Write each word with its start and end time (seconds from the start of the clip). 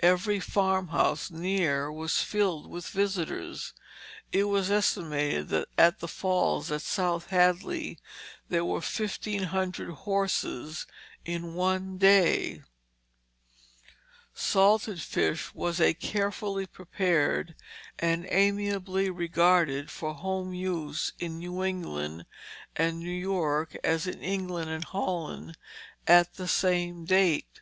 Every 0.00 0.40
farmhouse 0.40 1.30
near 1.30 1.92
was 1.92 2.24
filled 2.24 2.68
with 2.68 2.88
visitors. 2.88 3.72
It 4.32 4.48
was 4.48 4.68
estimated 4.68 5.48
that 5.50 5.68
at 5.78 6.00
the 6.00 6.08
falls 6.08 6.72
at 6.72 6.82
South 6.82 7.28
Hadley 7.28 7.96
there 8.48 8.64
were 8.64 8.80
fifteen 8.80 9.44
hundred 9.44 9.90
horses 9.92 10.88
in 11.24 11.54
one 11.54 11.98
day. 11.98 12.64
Salted 14.34 15.00
fish 15.00 15.54
was 15.54 15.80
as 15.80 15.94
carefully 16.00 16.66
prepared 16.66 17.54
and 17.96 18.26
amiably 18.28 19.08
regarded 19.08 19.88
for 19.88 20.14
home 20.14 20.52
use 20.52 21.12
in 21.20 21.38
New 21.38 21.62
England 21.62 22.26
and 22.74 22.98
New 22.98 23.08
York 23.08 23.76
as 23.84 24.08
in 24.08 24.20
England 24.20 24.68
and 24.68 24.82
Holland 24.86 25.56
at 26.08 26.34
the 26.34 26.48
same 26.48 27.04
date. 27.04 27.60